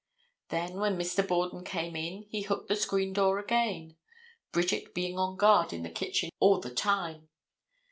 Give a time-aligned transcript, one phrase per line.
[0.49, 1.27] Then, when Mr.
[1.27, 3.97] Borden came in he hooked the screen door again,
[4.51, 7.29] Bridget being on guard in the kitchen all the time.